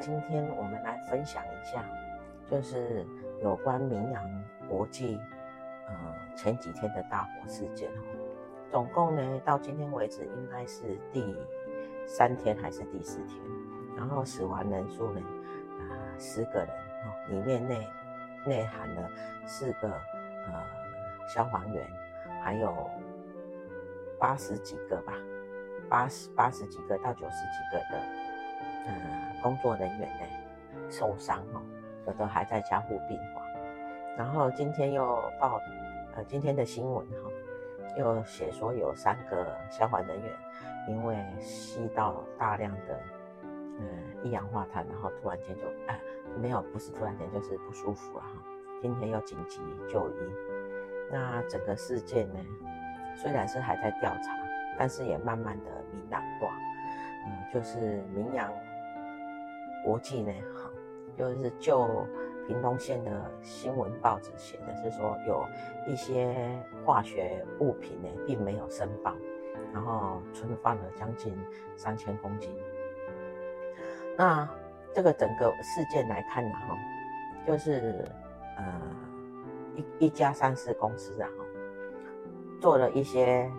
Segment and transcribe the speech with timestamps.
[0.00, 1.84] 今天我们来分享一下，
[2.50, 3.06] 就是
[3.42, 5.20] 有关明扬国际，
[5.86, 5.94] 呃，
[6.34, 8.02] 前几天的大火事件哦。
[8.70, 11.36] 总共呢，到今天为止应该是第
[12.06, 13.38] 三天还是第四天？
[13.94, 15.20] 然后死亡人数呢，
[15.78, 17.86] 啊、十个人哦，里面内
[18.46, 19.10] 内含了
[19.44, 20.64] 四个呃
[21.28, 21.86] 消防员，
[22.42, 22.90] 还有
[24.18, 25.12] 八十几个吧，
[25.90, 28.19] 八十八十几个到九十几个的。
[28.90, 30.26] 呃，工作人员呢
[30.90, 31.62] 受伤哦，
[32.06, 33.42] 有的还在加护病房。
[34.18, 35.04] 然后今天又
[35.38, 35.60] 报，
[36.16, 37.30] 呃，今天的新闻哈，
[37.96, 40.32] 又写说有三个消防人员
[40.88, 43.00] 因为吸到大量的
[43.78, 43.84] 呃
[44.24, 45.98] 一氧化碳，然后突然间就哎
[46.36, 48.30] 没有，不是突然间就是不舒服了哈。
[48.82, 50.14] 今天又紧急就医。
[51.12, 52.40] 那整个事件呢，
[53.16, 54.36] 虽然是还在调查，
[54.78, 56.48] 但是也慢慢的明朗化。
[57.26, 58.50] 嗯，就是明阳。
[59.84, 60.70] 国际呢，哈，
[61.16, 61.86] 就是就
[62.46, 63.10] 屏东县的
[63.42, 65.44] 新闻报纸写的是说，有
[65.86, 66.34] 一些
[66.84, 69.14] 化学物品呢，并没有申报，
[69.72, 71.36] 然后存放了将近
[71.76, 72.54] 三千公斤。
[74.16, 74.48] 那
[74.92, 76.76] 这个整个事件来看呢，哈，
[77.46, 78.04] 就是
[78.56, 78.82] 呃
[79.76, 81.28] 一一家上市公司啊，
[82.60, 83.50] 做了一些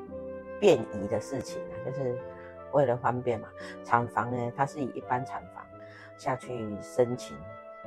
[0.59, 2.15] 便宜的事情啊，就是
[2.73, 3.47] 为了方便嘛。
[3.83, 5.60] 厂房呢，它是以一般厂房。
[6.17, 7.37] 下去申请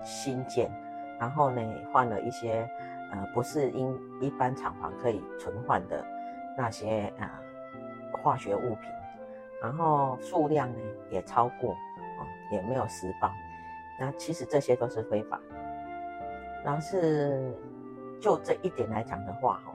[0.02, 0.70] 新建，
[1.18, 1.60] 然后呢，
[1.92, 2.68] 换了一些
[3.12, 6.04] 呃不是因一般厂房可以存换的
[6.56, 7.30] 那些呃
[8.22, 8.90] 化学物品，
[9.62, 10.78] 然后数量呢
[11.10, 13.30] 也超过，哦，也没有实报，
[13.98, 15.40] 那其实这些都是非法。
[16.64, 17.52] 然后是
[18.20, 19.74] 就这一点来讲的话，哈，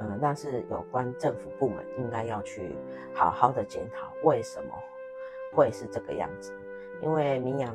[0.00, 2.74] 呃，那是有关政府部门应该要去
[3.14, 4.74] 好好的检讨为什么
[5.52, 6.52] 会是这个样子。
[7.00, 7.74] 因为明扬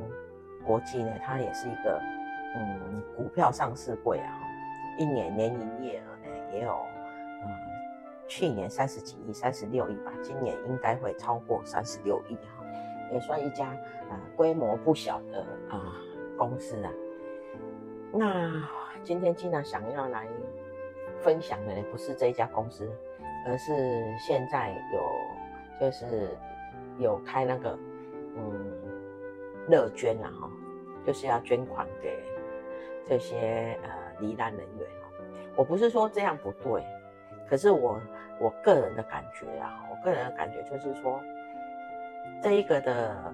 [0.66, 2.02] 国际呢，它也是一个
[2.56, 4.40] 嗯股票上市柜啊，
[4.98, 7.50] 一年年营业额呢也有呃
[8.28, 12.66] 去年三十几亿，三十六亿吧，今年应该会超过三十六亿哈，
[13.14, 13.68] 也算一家
[14.10, 15.96] 啊规模不小的啊
[16.38, 16.92] 公司啊。
[18.12, 18.52] 那
[19.04, 20.28] 今天既然想要来
[21.20, 22.90] 分享的呢，不是这一家公司，
[23.48, 23.74] 而是
[24.18, 26.38] 现在有就是
[27.00, 27.78] 有开那个
[28.38, 28.93] 嗯。
[29.68, 30.50] 乐捐啊，哈，
[31.06, 32.18] 就是要捐款给
[33.08, 35.06] 这些呃罹难人员哦。
[35.56, 36.84] 我不是说这样不对，
[37.50, 38.00] 可是我
[38.40, 41.20] 我个人的感觉啊，我个人的感觉就是说，
[42.42, 43.34] 这一个的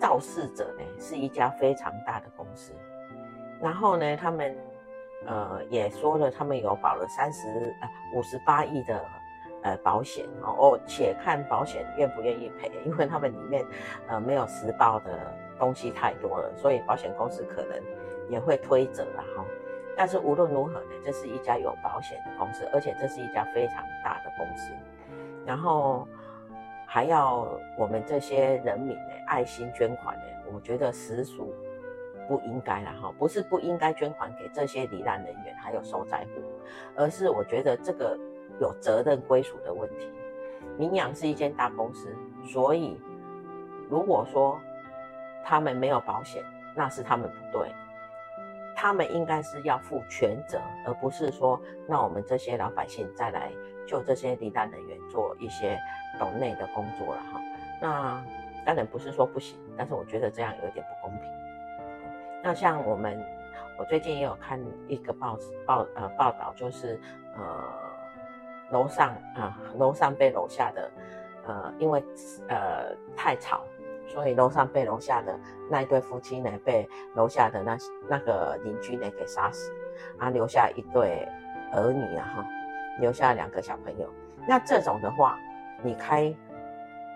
[0.00, 2.72] 肇事者呢是一家非常大的公司，
[3.60, 4.56] 然后呢，他们
[5.26, 7.48] 呃也说了，他们有保了三十
[7.80, 9.00] 呃五十八亿的。
[9.64, 13.64] 呃，保险哦，且看保险愿不愿意赔，因为他们里面
[14.08, 17.80] 呃没有实报的东西太多了，所以保险公司可能
[18.28, 19.44] 也会推责了哈。
[19.96, 24.72] 但是无论如何呢，这是一家有保险的公司，而且这是一家非常大的公司，
[25.46, 26.06] 然后
[26.86, 27.48] 还要
[27.78, 31.54] 我们这些人民呢爱心捐款呢，我觉得实属
[32.28, 36.42] 不应该了哈，不是不应该捐款给这些罹难人员还有受灾户，
[36.96, 38.18] 而是我觉得这个。
[38.60, 40.08] 有责任归属的问题。
[40.78, 42.96] 明扬是一间大公司，所以
[43.90, 44.60] 如果说
[45.44, 46.42] 他们没有保险，
[46.74, 47.70] 那是他们不对。
[48.74, 53.52] 他们应该是要负全责，而不是说让我们这些老百姓再来
[53.86, 55.78] 就这些罹难人员做一些
[56.18, 57.40] 斗内的工作了哈。
[57.80, 58.24] 那
[58.66, 61.30] 当然不是说不行，但是我觉得这样有点不公平。
[62.42, 63.22] 那像我们，
[63.78, 66.98] 我最近也有看一个报纸报呃报道，就是
[67.36, 67.64] 呃。
[68.70, 70.90] 楼上啊，楼上被楼下的，
[71.46, 72.02] 呃，因为
[72.48, 73.62] 呃太吵，
[74.06, 75.38] 所以楼上被楼下的
[75.70, 77.76] 那一对夫妻呢，被楼下的那
[78.08, 79.72] 那个邻居呢给杀死，
[80.18, 81.26] 啊，留下一对
[81.72, 82.46] 儿女啊哈，
[83.00, 84.08] 留下两个小朋友。
[84.46, 85.38] 那这种的话，
[85.82, 86.34] 你开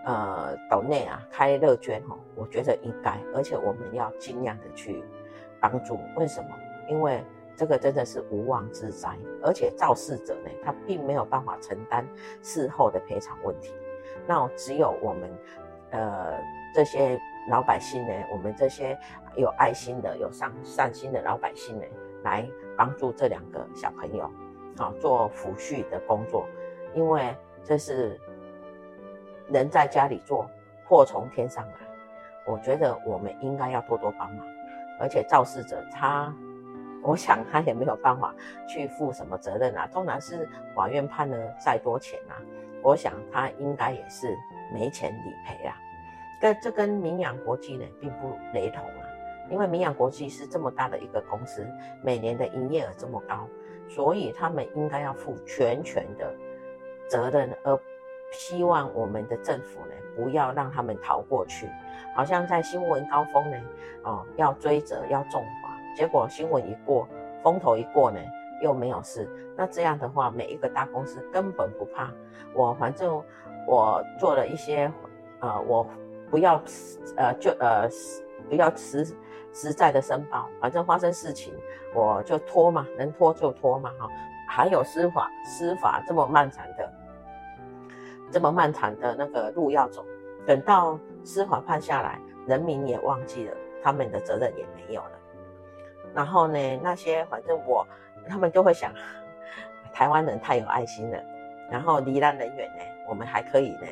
[0.06, 5.04] 呃岛内啊，开乐捐哈，我觉得应该，而且我们要尽量的去
[5.60, 5.98] 帮助。
[6.16, 6.48] 为什么？
[6.88, 7.22] 因为
[7.54, 9.10] 这个真的是无妄之灾，
[9.42, 12.06] 而且肇事者呢，他并没有办法承担
[12.42, 13.74] 事后的赔偿问题。
[14.26, 15.30] 那只有我们，
[15.90, 16.38] 呃，
[16.74, 18.98] 这些老百姓呢，我们这些
[19.36, 21.84] 有爱心的、有善善心的老百姓呢，
[22.22, 24.30] 来帮助这两个小朋友，
[24.76, 26.46] 啊，做抚恤的工作，
[26.94, 27.34] 因为
[27.64, 28.20] 这是
[29.48, 30.48] 人在家里做，
[30.86, 31.72] 祸从天上来。
[32.46, 34.46] 我觉得我们应该要多多帮忙，
[35.00, 36.34] 而且肇事者他。
[37.00, 38.34] 我想他也没有办法
[38.68, 42.34] 去负什么责任啊，纵然是法院判了再多钱啊，
[42.82, 44.36] 我想他应该也是
[44.74, 45.76] 没钱理赔啊。
[46.40, 49.02] 跟这跟明阳国际呢并不雷同啊，
[49.50, 51.66] 因为明阳国际是这么大的一个公司，
[52.02, 53.46] 每年的营业额这么高，
[53.88, 56.32] 所以他们应该要负全权的
[57.08, 57.78] 责任，而
[58.32, 61.68] 希望我们的政府呢不要让他们逃过去，
[62.14, 63.56] 好像在新闻高峰呢，
[64.04, 65.78] 哦要追责要重罚。
[65.96, 67.08] 结果新闻一过，
[67.42, 68.20] 风头一过呢，
[68.62, 69.28] 又没有事。
[69.56, 72.12] 那这样的话，每一个大公司根本不怕
[72.54, 73.20] 我，反正
[73.66, 74.92] 我做了一些，
[75.40, 75.84] 呃，我
[76.30, 76.62] 不要，
[77.16, 77.88] 呃，就呃，
[78.48, 79.04] 不要实
[79.52, 81.54] 实在的申报，反正发生事情
[81.94, 84.08] 我就拖嘛，能拖就拖嘛，哈。
[84.50, 86.90] 还有司法，司法这么漫长的，
[88.30, 90.02] 这么漫长的那个路要走，
[90.46, 95.10] 等到司法判下来，人民也忘记了，他们的责任也没有了。
[96.14, 97.86] 然后呢，那些反正我，
[98.26, 98.90] 他们就会想，
[99.92, 101.18] 台湾人太有爱心了。
[101.70, 103.86] 然后罹难人员呢，我们还可以呢，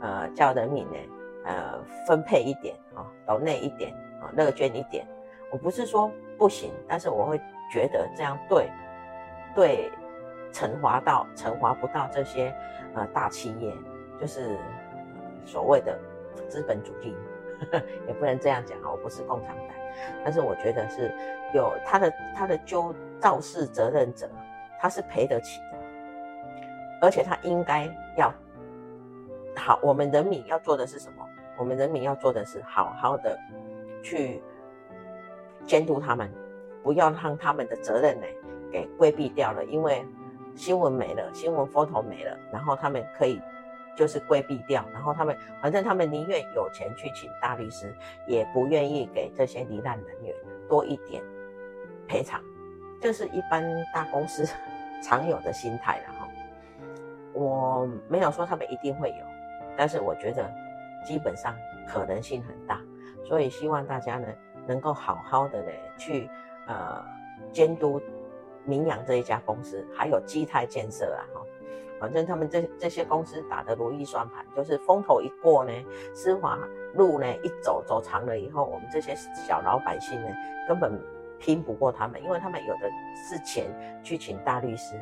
[0.00, 0.96] 呃，叫人民呢，
[1.46, 5.06] 呃，分配一点啊，抖内一点啊，乐捐一点。
[5.52, 7.38] 我不是说不行，但是我会
[7.72, 8.68] 觉得这样对，
[9.54, 9.90] 对，
[10.52, 12.52] 惩罚到惩罚不到这些
[12.94, 13.72] 呃大企业，
[14.20, 14.58] 就是
[15.44, 15.96] 所谓的
[16.48, 17.14] 资本主义，
[18.08, 19.66] 也不能这样讲啊，我不是共产党。
[20.24, 21.10] 但是我觉得是
[21.54, 24.28] 有他的他的纠肇事责任者，
[24.80, 25.78] 他是赔得起的，
[27.00, 28.30] 而且他应该要
[29.54, 29.78] 好。
[29.80, 31.15] 我们人民要做的是什么？
[31.58, 33.38] 我们人民要做的是好好的
[34.02, 34.42] 去
[35.64, 36.30] 监督他们，
[36.82, 38.26] 不要让他们的责任呢
[38.70, 39.64] 给规避掉了。
[39.64, 40.04] 因为
[40.54, 43.40] 新闻没了，新闻 photo 没了，然后他们可以。
[43.96, 50.34] 就是规避掉，然后他们反正他们宁愿有钱去请大律师，也不愿意给这些罹难人员
[50.68, 51.22] 多一点
[52.06, 52.38] 赔偿，
[53.00, 53.64] 这是一般
[53.94, 54.46] 大公司
[55.02, 56.28] 常有的心态了哈。
[57.32, 59.24] 我没有说他们一定会有，
[59.78, 60.46] 但是我觉得
[61.06, 61.54] 基本上
[61.88, 62.80] 可能性很大，
[63.24, 64.26] 所以希望大家呢
[64.66, 66.28] 能够好好的呢去
[66.66, 67.02] 呃
[67.52, 68.02] 监督
[68.64, 71.40] 明阳这一家公司，还有基泰建设啊哈。
[71.98, 75.72] 反正他们这这些公司打的如意算盘，就是风头一过呢，
[76.12, 76.58] 司法
[76.94, 79.14] 路呢一走走长了以后，我们这些
[79.46, 80.28] 小老百姓呢
[80.68, 81.00] 根本
[81.38, 83.70] 拼不过他们，因为他们有的是钱
[84.02, 84.94] 去请大律师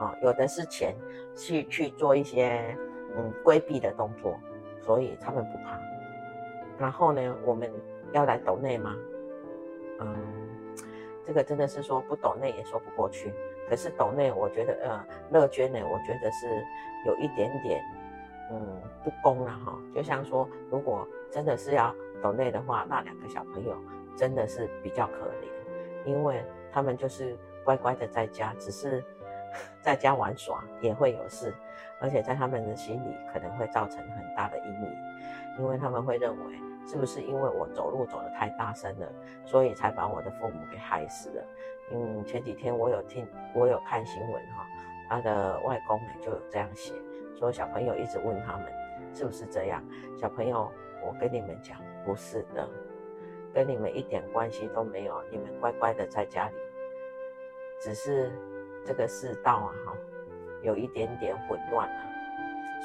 [0.00, 0.96] 啊，有的是钱
[1.36, 2.76] 去去做一些
[3.16, 4.36] 嗯规避的动作，
[4.80, 5.78] 所以他们不怕。
[6.78, 7.70] 然后呢，我们
[8.12, 8.96] 要来抖内吗？
[10.00, 10.16] 嗯，
[11.24, 13.32] 这个真的是说不抖内也说不过去。
[13.68, 16.48] 可是抖内，我觉得呃，乐捐呢，我觉得是
[17.06, 17.80] 有一点点
[18.50, 19.78] 嗯不公了哈。
[19.94, 23.76] 就像说，如果真的是要抖内的话，那两个小朋友
[24.16, 29.04] 真的是比较可怜，因为他们就是乖乖的在家，只是
[29.80, 31.52] 在家玩耍也会有事，
[32.00, 34.96] 而且在他们的心里可能会造成很大的阴影，
[35.58, 36.54] 因为他们会认为
[36.86, 39.06] 是不是因为我走路走得太大声了，
[39.44, 41.44] 所以才把我的父母给害死了。
[41.92, 44.66] 嗯，前几天我有听，我有看新闻哈，
[45.08, 46.92] 他的外公呢就有这样写，
[47.38, 48.66] 说小朋友一直问他们
[49.12, 49.82] 是不是这样，
[50.16, 50.70] 小朋友，
[51.04, 52.68] 我跟你们讲，不是的，
[53.52, 56.54] 跟你们一点关系都没有，你们乖乖的在家里，
[57.80, 58.30] 只是
[58.84, 59.92] 这个世道啊哈，
[60.62, 62.00] 有一点点混乱了，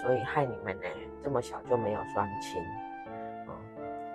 [0.02, 0.88] 所以害你们呢
[1.24, 2.62] 这么小就没有双亲，
[3.48, 3.56] 啊，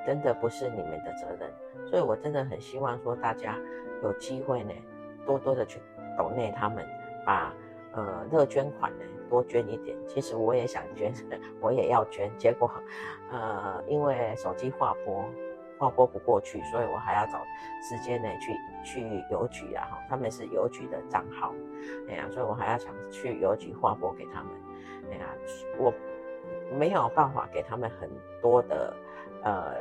[0.07, 1.51] 真的不是你们的责任，
[1.87, 3.57] 所以我真的很希望说大家。
[4.03, 4.73] 有机会呢，
[5.27, 5.79] 多多的去
[6.17, 6.83] 抖内他们，
[7.27, 7.53] 把
[7.93, 9.95] 呃热捐款呢多捐一点。
[10.09, 11.13] 其实我也想捐，
[11.61, 12.73] 我也要捐，结果
[13.31, 15.23] 呃因为手机划拨
[15.79, 17.45] 划拨不过去，所以我还要找
[17.83, 21.55] 时间呢去去邮局啊哈，他们是邮局的账号，
[22.09, 24.53] 哎呀，所以我还要想去邮局划拨给他们，
[25.11, 25.27] 哎呀，
[25.79, 25.93] 我
[26.77, 28.09] 没有办法给他们很
[28.41, 28.95] 多的
[29.43, 29.75] 呃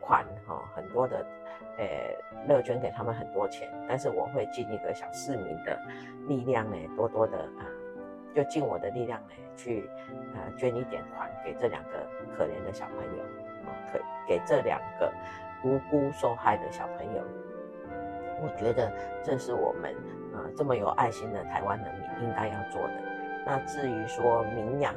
[0.00, 1.24] 款哈，很多的。
[1.78, 1.86] 呃，
[2.46, 5.80] 乐捐给他们很多钱，但是我会尽一个小市民的
[6.28, 7.64] 力量呢，多多的啊、
[8.34, 9.88] 就尽我的力量呢，去
[10.34, 13.24] 呃捐一点款给这两个可怜的小朋友，
[13.90, 13.98] 可
[14.28, 15.10] 给这两个
[15.64, 17.22] 无辜受害的小朋友，
[18.42, 19.94] 我觉得这是我们
[20.34, 22.94] 呃这么有爱心的台湾人民应该要做的。
[23.46, 24.94] 那至于说明扬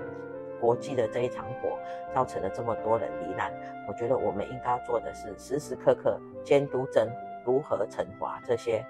[0.59, 1.77] 国际的这一场火
[2.13, 3.51] 造成了这么多人罹难，
[3.87, 8.83] 我觉得我们应该要做的是时时刻刻监督政府如何惩罚这些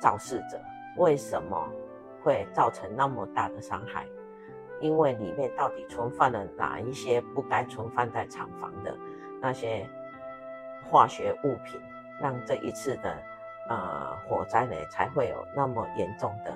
[0.00, 0.60] 肇事者。
[0.96, 1.68] 为什么
[2.22, 4.06] 会造成那么大的伤害？
[4.80, 8.94] 因为里面到底存放了哪一些不该存放在厂房的
[9.40, 9.86] 那些
[10.84, 11.80] 化学物品，
[12.20, 13.16] 让这一次的
[13.68, 16.52] 呃火灾呢才会有那么严重的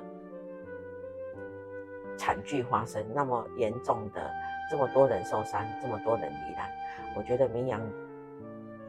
[2.16, 4.30] 惨剧发生，那么严重的
[4.70, 6.70] 这么多人受伤，这么多人罹难。
[7.16, 7.80] 我觉得明阳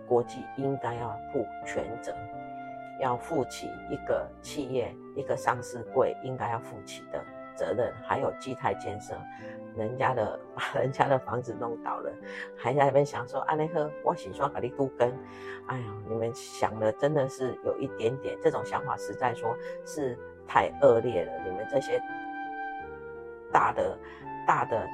[0.06, 2.13] 国际应该要负全责，
[3.00, 7.24] 要负起一个企业一个上市柜应该要负起的。
[7.55, 9.15] 责任还有基泰建设，
[9.75, 12.12] 人家的 把人家的房子弄倒了，
[12.58, 15.10] 还在那边想说安内赫我洗刷把利都跟，
[15.67, 19.55] 哎呀，你们想的真的是有一点点，这种想法实在说
[19.86, 20.17] 是
[20.48, 21.31] 太恶劣了。
[21.46, 22.01] 你们这些
[23.51, 23.98] 大的
[24.48, 24.88] 大的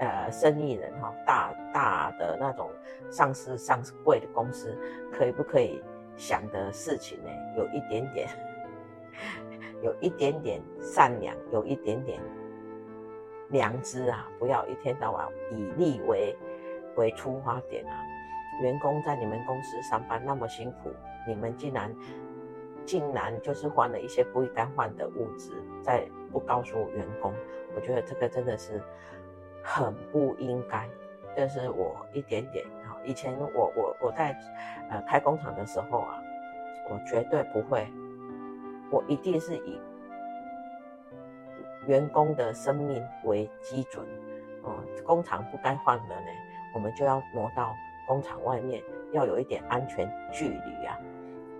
[0.00, 2.70] 呃生意人哈，大大的那种
[3.10, 4.76] 上市上市柜的公司，
[5.12, 5.82] 可以不可以
[6.16, 7.30] 想的事情呢？
[7.56, 8.28] 有一点点。
[9.82, 12.20] 有一点点善良，有一点点
[13.50, 14.28] 良知啊！
[14.38, 16.36] 不要一天到晚以利为
[16.96, 18.02] 为出发点啊！
[18.62, 20.90] 员工在你们公司上班那么辛苦，
[21.28, 21.94] 你们竟然
[22.84, 25.52] 竟然就是换了一些不该换的物质，
[25.82, 27.32] 再不告诉员工，
[27.74, 28.82] 我觉得这个真的是
[29.62, 30.88] 很不应该。
[31.36, 32.96] 这是我一点点啊！
[33.04, 34.34] 以前我我我在
[34.88, 36.18] 呃开工厂的时候啊，
[36.88, 37.86] 我绝对不会。
[38.90, 39.80] 我一定是以
[41.86, 44.04] 员工的生命为基准，
[44.62, 44.74] 哦，
[45.04, 46.26] 工厂不该换的呢，
[46.74, 47.74] 我们就要挪到
[48.06, 50.98] 工厂外面，要有一点安全距离啊，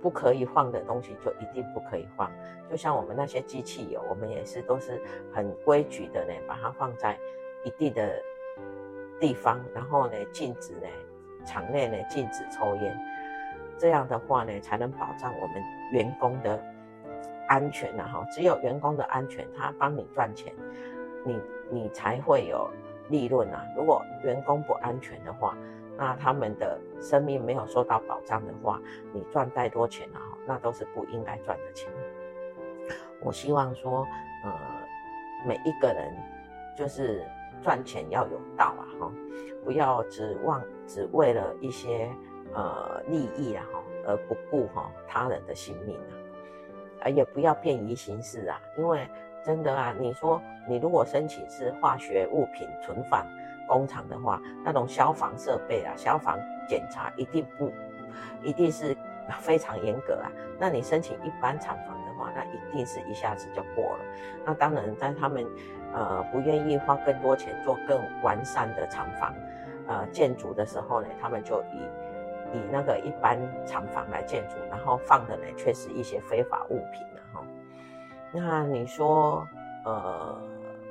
[0.02, 2.30] 不可以换的东西就一定不可以换。
[2.68, 5.00] 就像我们那些机器油，我们也是都是
[5.33, 7.16] 很规矩的呢，把它放在
[7.64, 8.21] 一定的
[9.21, 10.88] 地方，然后呢，禁止呢，
[11.45, 12.97] 厂内呢禁止抽烟，
[13.78, 16.75] 这样的话呢，才能保障我们员工的。
[17.49, 20.53] 安全呐，哈，只有员工的安全，他帮你赚钱，
[21.25, 22.69] 你你才会有
[23.09, 23.65] 利润啊。
[23.76, 25.57] 如果员工不安全的话，
[25.97, 28.81] 那他们的生命没有受到保障的话，
[29.12, 31.91] 你赚再多钱啊，那都是不应该赚的钱。
[33.23, 34.07] 我希望说，
[34.45, 34.53] 呃，
[35.47, 36.15] 每一个人
[36.76, 37.25] 就是
[37.62, 39.12] 赚钱要有道啊，哈，
[39.65, 42.11] 不要指望只为了一些
[42.53, 46.12] 呃利益啊，哈，而不顾哈他人的性命啊。
[47.15, 49.07] 也不要便宜行事啊，因为
[49.45, 53.26] 真的啊，你说你如果申请是化学物品存放
[53.69, 57.71] 工厂的话，那种消防设备啊、消防检查一定不，
[58.43, 58.97] 一定是
[59.41, 60.31] 非常严格啊。
[60.59, 64.05] 那你申请一般厂房的话，那一定是一下子就过了。
[64.45, 65.47] 那当然，在他们
[65.93, 69.35] 呃不愿意花更多钱做更完善的厂房
[69.87, 71.88] 呃建筑的时候呢，他们就以。
[72.57, 77.43] 以那个一般厂房来建筑，然后放的呢却是一些非法物品了哈。
[78.33, 79.47] 那你说，
[79.85, 80.41] 呃，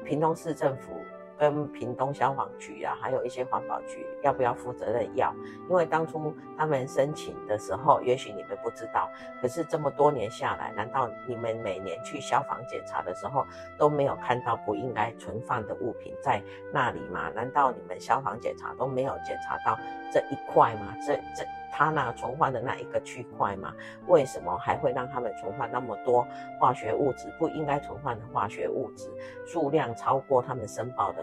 [0.03, 0.93] 屏东市政府
[1.37, 5.07] 跟屏东消防局啊，还有一些环保局，要不要负责任？
[5.15, 5.33] 要，
[5.69, 9.09] 因为当初他们申请的时候，也许你们不知道，
[9.41, 13.45] 可是这么多年下来，难道你们每年去消防检查的时候
[13.77, 17.29] 都没有看到不应该存放的物品在那里吗？
[17.35, 19.77] 难道你们消防检查都没有检查到
[20.13, 20.95] 这一块吗？
[21.05, 21.45] 这这
[21.77, 23.73] 他那存放的那一个区块吗？
[24.07, 26.25] 为什么还会让他们存放那么多
[26.57, 27.27] 化学物质？
[27.37, 29.11] 不应该存放的化学物质
[29.45, 31.21] 数量超过他们申报的。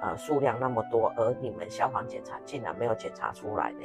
[0.00, 3.84] 呃，数量那么多，而你们消防检查竟然没有检查出来呢？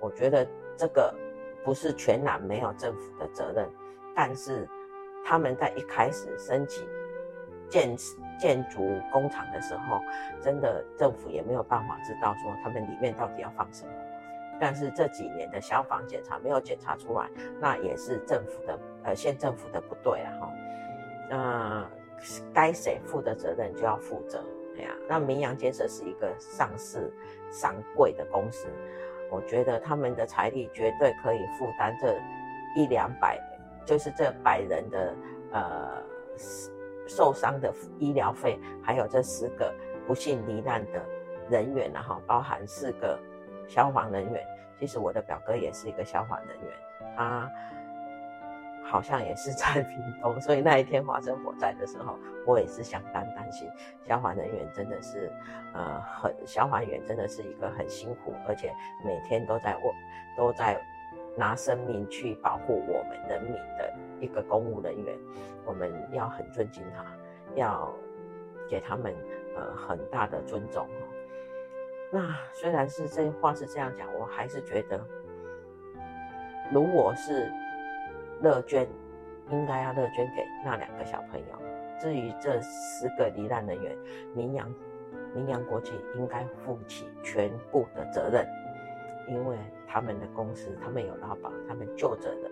[0.00, 0.48] 我觉得
[0.78, 1.14] 这个
[1.62, 3.70] 不是全然没有政府的责任，
[4.16, 4.66] 但是
[5.26, 6.84] 他们在一开始申请
[7.68, 7.94] 建
[8.40, 8.80] 建筑
[9.12, 10.00] 工厂的时候，
[10.42, 13.92] 真的政府也没有办法知道说他们里面到底要放什么。
[14.64, 17.28] 但是这几年的消防检查没有检查出来，
[17.60, 20.50] 那也是政府的呃县政府的不对啊哈。
[21.28, 21.86] 那
[22.54, 24.42] 该谁负的责任就要负责。
[24.74, 27.12] 对呀，那明扬建设是一个上市
[27.50, 28.66] 上柜的公司，
[29.30, 32.18] 我觉得他们的财力绝对可以负担这
[32.74, 33.38] 一两百，
[33.84, 35.14] 就是这百人的
[35.52, 36.02] 呃
[37.06, 39.70] 受伤的医疗费，还有这十个
[40.06, 41.04] 不幸罹难的
[41.50, 43.20] 人员，然后包含四个
[43.68, 44.42] 消防人员。
[44.84, 46.70] 其实我的表哥也是一个消防人员，
[47.16, 47.50] 他。
[48.86, 53.68] 好像也是在屏东，所以那一天发生火灾的时候，我也是相当担心。
[54.06, 55.32] 消防人员真的是，
[55.72, 58.72] 呃，很消防员真的是一个很辛苦，而且
[59.02, 59.92] 每天都在我
[60.36, 60.78] 都在
[61.34, 65.18] 拿生命去保护我们人民的一个公务人员，
[65.64, 67.04] 我们要很尊敬他，
[67.54, 67.90] 要
[68.68, 69.14] 给他们
[69.56, 70.86] 呃很大的尊重。
[72.14, 75.04] 那虽然是这话是这样讲，我还是觉得，
[76.72, 77.50] 如果是
[78.40, 78.86] 乐捐，
[79.50, 81.46] 应该要乐捐给那两个小朋友。
[81.98, 83.98] 至于这十个罹难人员，
[84.32, 84.72] 名扬
[85.34, 88.46] 名扬国际应该负起全部的责任，
[89.26, 89.56] 因为
[89.88, 92.50] 他们的公司，他们有劳保，他们就责的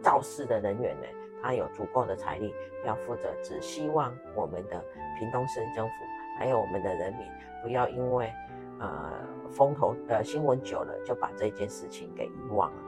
[0.00, 1.06] 肇事的人员呢，
[1.42, 2.54] 他有足够的财力
[2.86, 3.28] 要负责。
[3.42, 4.82] 只希望我们的
[5.18, 5.92] 屏东市政府
[6.38, 7.26] 还有我们的人民，
[7.62, 8.32] 不要因为。
[8.78, 9.10] 呃，
[9.50, 12.82] 风头呃新闻久了，就把这件事情给遗忘了。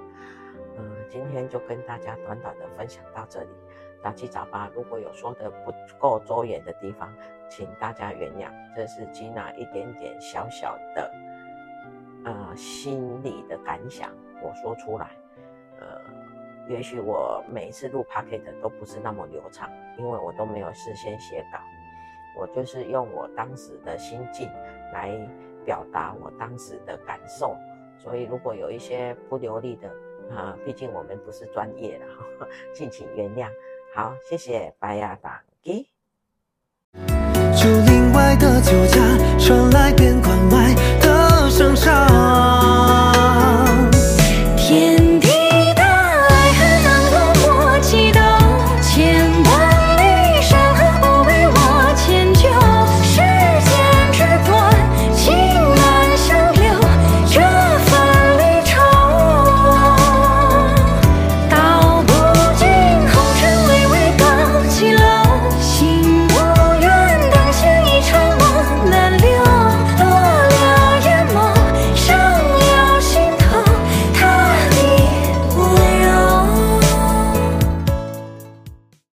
[0.77, 3.49] 嗯、呃，今天就跟大家短短的分享到这里，
[4.03, 7.11] 杂七杂八，如果有说的不够周延的地方，
[7.49, 8.51] 请大家原谅。
[8.77, 11.11] 这是吉娜一点点小小的
[12.27, 14.11] 呃心里的感想，
[14.43, 15.11] 我说出来。
[15.81, 15.99] 呃，
[16.69, 21.59] 也许我每一次录 p o c k e t 都不是那么流畅，因为我都没有事先写稿，
[22.39, 24.51] 我就是用我当时的心境
[24.93, 25.19] 来。
[25.69, 27.55] 表达我当时的感受，
[27.99, 29.89] 所以如果有一些不流利的
[30.35, 33.51] 啊，毕竟我们不是专业的，哈 敬请原谅。
[33.95, 35.87] 好，谢谢白亚达给。
[36.95, 38.99] 竹林外的酒家
[39.39, 42.58] 传来边关外的声响。